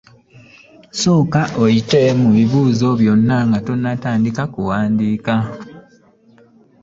Sooka 0.99 1.41
oyite 1.63 2.01
mu 2.21 2.29
bibuuzo 2.35 2.87
byonna 2.99 3.37
nga 3.47 3.59
tonnatandika 3.65 4.43
kuwandiika. 4.53 5.33